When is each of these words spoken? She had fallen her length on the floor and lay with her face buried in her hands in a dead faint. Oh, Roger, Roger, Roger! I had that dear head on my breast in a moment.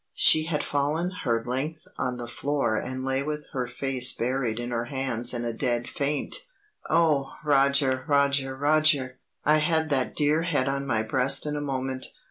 She 0.15 0.45
had 0.45 0.63
fallen 0.63 1.11
her 1.25 1.43
length 1.45 1.87
on 1.95 2.17
the 2.17 2.27
floor 2.27 2.75
and 2.75 3.05
lay 3.05 3.21
with 3.21 3.45
her 3.53 3.67
face 3.67 4.11
buried 4.11 4.59
in 4.59 4.71
her 4.71 4.85
hands 4.85 5.31
in 5.31 5.45
a 5.45 5.53
dead 5.53 5.87
faint. 5.87 6.37
Oh, 6.89 7.33
Roger, 7.45 8.03
Roger, 8.07 8.57
Roger! 8.57 9.19
I 9.45 9.57
had 9.57 9.91
that 9.91 10.15
dear 10.15 10.41
head 10.41 10.67
on 10.67 10.87
my 10.87 11.03
breast 11.03 11.45
in 11.45 11.55
a 11.55 11.61
moment. 11.61 12.07